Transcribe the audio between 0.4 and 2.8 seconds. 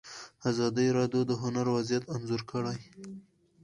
ازادي راډیو د هنر وضعیت انځور کړی.